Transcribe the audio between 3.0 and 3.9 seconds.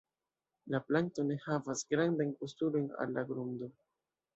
al la grundo.